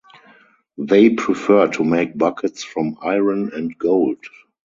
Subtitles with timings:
[0.79, 4.17] They preferred to make buckets from iron and gold.